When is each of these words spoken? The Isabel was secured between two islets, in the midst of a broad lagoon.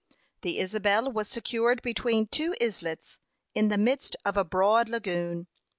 The 0.41 0.57
Isabel 0.57 1.11
was 1.11 1.27
secured 1.27 1.83
between 1.83 2.25
two 2.25 2.55
islets, 2.59 3.19
in 3.53 3.67
the 3.67 3.77
midst 3.77 4.15
of 4.25 4.35
a 4.35 4.43
broad 4.43 4.89
lagoon. 4.89 5.45